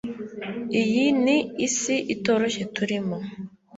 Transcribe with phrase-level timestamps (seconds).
[0.81, 3.17] Iyi ni isi itoroshye turimo